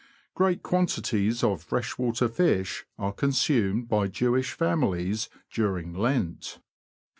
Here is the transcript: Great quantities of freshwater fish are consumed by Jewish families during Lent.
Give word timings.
Great 0.33 0.63
quantities 0.63 1.43
of 1.43 1.61
freshwater 1.61 2.27
fish 2.27 2.87
are 2.97 3.13
consumed 3.13 3.87
by 3.87 4.07
Jewish 4.07 4.53
families 4.53 5.29
during 5.51 5.93
Lent. 5.93 6.57